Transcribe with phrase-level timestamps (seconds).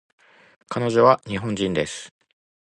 [0.67, 2.11] 彼女は日本人です